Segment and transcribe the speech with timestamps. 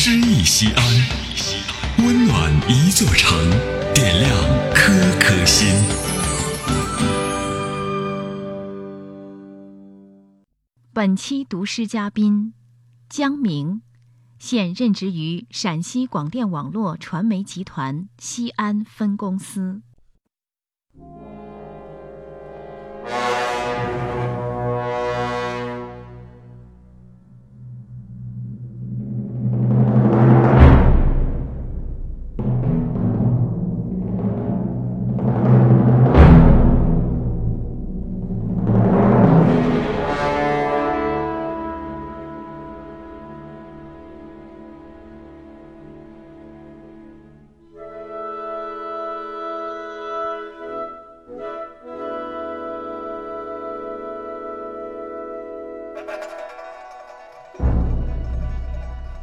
[0.00, 0.84] 诗意西安，
[2.06, 3.36] 温暖一座城，
[3.92, 4.32] 点亮
[4.72, 5.66] 颗颗心。
[10.92, 12.54] 本期读诗嘉宾
[13.08, 13.82] 江明，
[14.38, 19.82] 现任职于陕西广电网络传媒集团西安分公司。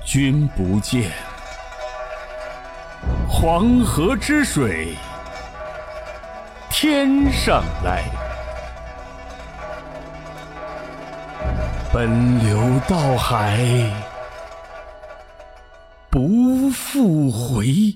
[0.05, 1.11] 君不见，
[3.27, 4.95] 黄河之水
[6.69, 8.03] 天上来，
[11.91, 13.59] 奔流到海
[16.11, 17.94] 不复回。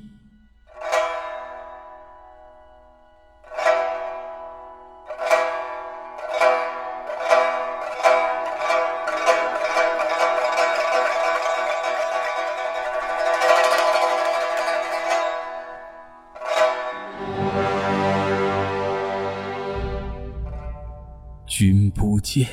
[21.59, 22.47] 君不见，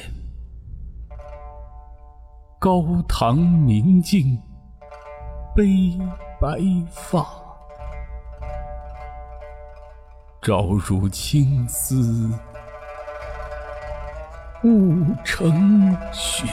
[2.59, 4.37] 高堂明镜
[5.55, 5.97] 悲
[6.41, 6.59] 白
[6.91, 7.25] 发，
[10.43, 12.29] 朝如青丝
[14.61, 16.49] 暮成雪。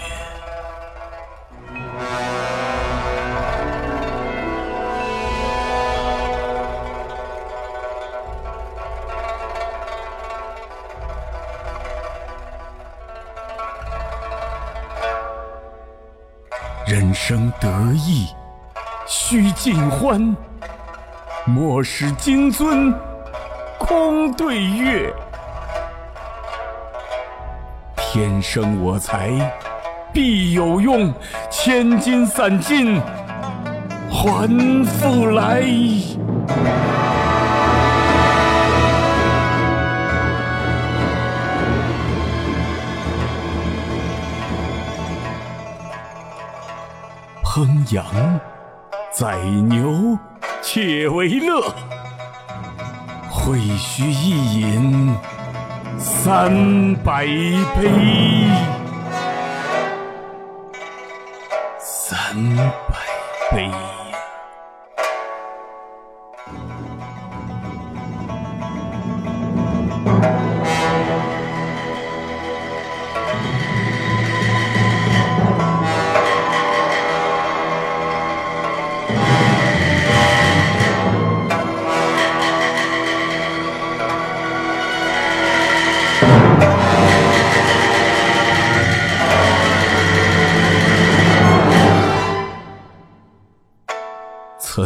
[16.86, 18.28] 人生得意
[19.08, 20.36] 须尽欢，
[21.46, 22.94] 莫使金樽
[23.80, 25.14] 空对月。
[27.96, 29.32] 天生我材
[30.12, 31.12] 必有用，
[31.50, 33.02] 千金散尽
[34.12, 34.48] 还
[34.86, 35.64] 复来。
[47.92, 48.06] 羊
[49.12, 50.18] 宰牛
[50.62, 51.62] 且为乐，
[53.30, 55.16] 会须一饮
[55.98, 57.90] 三百杯。
[61.80, 62.96] 三百
[63.52, 64.03] 杯。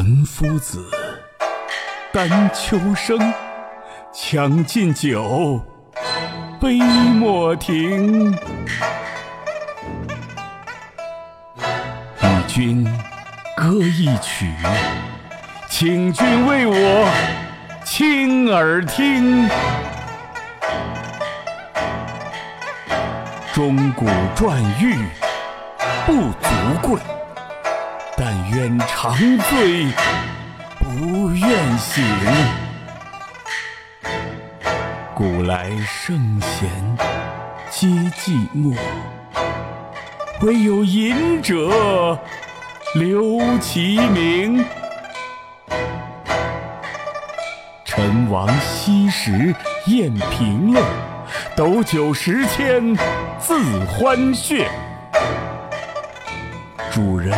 [0.07, 0.89] 岑夫子，
[2.13, 3.19] 丹丘生，
[4.13, 5.61] 将进酒，
[6.61, 8.31] 杯莫停。
[12.21, 12.85] 与君
[13.57, 14.55] 歌一曲，
[15.67, 17.11] 请君为我
[17.83, 19.49] 倾耳听。
[23.51, 24.05] 钟鼓
[24.37, 24.95] 馔玉
[26.05, 26.47] 不足
[26.81, 27.16] 贵。
[28.19, 29.85] 但愿长醉
[30.79, 32.03] 不愿醒。
[35.13, 36.67] 古来圣贤
[37.69, 38.75] 皆寂寞，
[40.41, 42.19] 惟有饮者
[42.95, 44.65] 留其名。
[47.85, 49.53] 陈王昔时
[49.85, 50.81] 宴平乐，
[51.55, 52.97] 斗酒十千
[53.39, 54.65] 恣欢谑。
[56.91, 57.37] 主人。